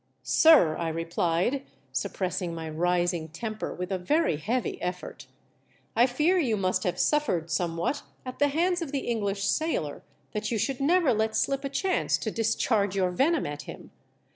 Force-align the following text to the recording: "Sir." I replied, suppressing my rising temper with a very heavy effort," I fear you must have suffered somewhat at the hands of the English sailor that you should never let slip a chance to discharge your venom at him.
"Sir." 0.23 0.75
I 0.77 0.89
replied, 0.89 1.61
suppressing 1.91 2.55
my 2.55 2.67
rising 2.67 3.27
temper 3.29 3.71
with 3.71 3.91
a 3.91 3.99
very 3.99 4.37
heavy 4.37 4.81
effort," 4.81 5.27
I 5.95 6.07
fear 6.07 6.39
you 6.39 6.57
must 6.57 6.81
have 6.85 6.97
suffered 6.99 7.51
somewhat 7.51 8.01
at 8.25 8.39
the 8.39 8.47
hands 8.47 8.81
of 8.81 8.91
the 8.91 9.01
English 9.05 9.43
sailor 9.43 10.01
that 10.31 10.49
you 10.49 10.57
should 10.57 10.79
never 10.79 11.13
let 11.13 11.35
slip 11.35 11.63
a 11.63 11.69
chance 11.69 12.17
to 12.17 12.31
discharge 12.31 12.95
your 12.95 13.11
venom 13.11 13.45
at 13.45 13.61
him. 13.69 13.91